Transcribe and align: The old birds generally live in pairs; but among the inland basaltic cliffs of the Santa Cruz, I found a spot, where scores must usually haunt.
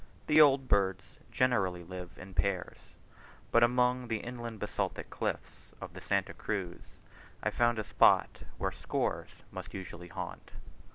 The 0.25 0.41
old 0.41 0.67
birds 0.67 1.03
generally 1.31 1.83
live 1.83 2.17
in 2.17 2.33
pairs; 2.33 2.79
but 3.51 3.61
among 3.61 4.07
the 4.07 4.17
inland 4.17 4.59
basaltic 4.59 5.11
cliffs 5.11 5.73
of 5.79 5.93
the 5.93 6.01
Santa 6.01 6.33
Cruz, 6.33 6.81
I 7.43 7.51
found 7.51 7.77
a 7.77 7.83
spot, 7.83 8.39
where 8.57 8.71
scores 8.71 9.29
must 9.51 9.75
usually 9.75 10.07
haunt. 10.07 10.53